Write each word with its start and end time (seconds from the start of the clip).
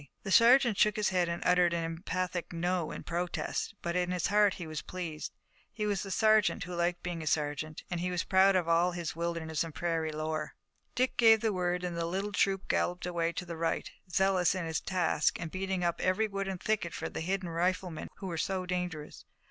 The 0.23 0.31
sergeant 0.31 0.79
shook 0.79 0.95
his 0.95 1.09
head 1.09 1.29
and 1.29 1.45
uttered 1.45 1.73
an 1.73 1.83
emphatic 1.83 2.51
no 2.51 2.89
in 2.89 3.03
protest, 3.03 3.75
but 3.83 3.95
in 3.95 4.09
his 4.09 4.25
heart 4.25 4.55
he 4.55 4.65
was 4.65 4.81
pleased. 4.81 5.31
He 5.71 5.85
was 5.85 6.03
a 6.03 6.09
sergeant 6.09 6.63
who 6.63 6.73
liked 6.73 7.03
being 7.03 7.21
a 7.21 7.27
sergeant, 7.27 7.83
and 7.91 7.99
he 7.99 8.09
was 8.09 8.23
proud 8.23 8.55
of 8.55 8.67
all 8.67 8.93
his 8.93 9.15
wilderness 9.15 9.63
and 9.63 9.75
prairie 9.75 10.11
lore. 10.11 10.55
Dick 10.95 11.17
gave 11.17 11.41
the 11.41 11.53
word 11.53 11.83
and 11.83 11.95
the 11.95 12.05
little 12.07 12.31
troop 12.31 12.67
galloped 12.67 13.05
away 13.05 13.31
to 13.33 13.45
the 13.45 13.55
right, 13.57 13.91
zealous 14.09 14.55
in 14.55 14.65
its 14.65 14.79
task 14.81 15.39
and 15.39 15.51
beating 15.51 15.83
up 15.83 16.01
every 16.01 16.27
wood 16.27 16.47
and 16.47 16.59
thicket 16.59 16.95
for 16.95 17.07
the 17.07 17.21
hidden 17.21 17.49
riflemen 17.49 18.09
who 18.15 18.25
were 18.25 18.39
so 18.39 18.65
dangerous. 18.65 19.23